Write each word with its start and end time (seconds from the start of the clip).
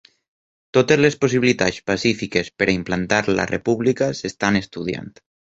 Totes 0.77 1.01
les 1.05 1.17
possibilitats 1.25 1.77
pacífiques 1.91 2.49
per 2.63 2.69
a 2.69 2.75
implantar 2.79 3.21
la 3.41 3.47
República 3.55 4.11
s'estan 4.23 4.63
estudiant 4.65 5.17